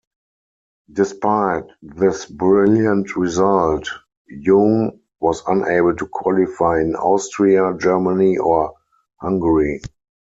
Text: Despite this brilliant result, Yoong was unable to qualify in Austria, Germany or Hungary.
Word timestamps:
Despite 0.91 1.65
this 1.83 2.25
brilliant 2.25 3.15
result, 3.15 3.87
Yoong 4.33 4.99
was 5.19 5.43
unable 5.45 5.95
to 5.97 6.07
qualify 6.07 6.81
in 6.81 6.95
Austria, 6.95 7.75
Germany 7.77 8.39
or 8.39 8.73
Hungary. 9.21 9.79